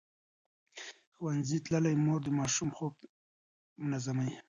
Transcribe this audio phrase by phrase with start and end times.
[1.15, 2.93] ښوونځې تللې مور د ماشوم خوب
[3.87, 4.33] منظموي.